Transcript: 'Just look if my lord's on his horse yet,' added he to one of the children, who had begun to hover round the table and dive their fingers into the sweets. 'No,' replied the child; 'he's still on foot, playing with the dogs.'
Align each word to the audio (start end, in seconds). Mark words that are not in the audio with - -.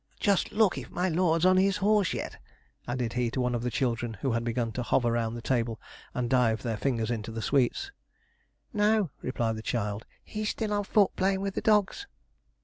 'Just 0.19 0.51
look 0.51 0.79
if 0.79 0.89
my 0.89 1.07
lord's 1.07 1.45
on 1.45 1.57
his 1.57 1.77
horse 1.77 2.11
yet,' 2.11 2.39
added 2.87 3.13
he 3.13 3.29
to 3.29 3.39
one 3.39 3.53
of 3.53 3.61
the 3.61 3.69
children, 3.69 4.15
who 4.21 4.31
had 4.31 4.43
begun 4.43 4.71
to 4.71 4.81
hover 4.81 5.11
round 5.11 5.37
the 5.37 5.43
table 5.43 5.79
and 6.15 6.27
dive 6.27 6.63
their 6.63 6.75
fingers 6.75 7.11
into 7.11 7.31
the 7.31 7.39
sweets. 7.39 7.91
'No,' 8.73 9.11
replied 9.21 9.57
the 9.57 9.61
child; 9.61 10.07
'he's 10.23 10.49
still 10.49 10.73
on 10.73 10.85
foot, 10.85 11.15
playing 11.15 11.41
with 11.41 11.53
the 11.53 11.61
dogs.' 11.61 12.07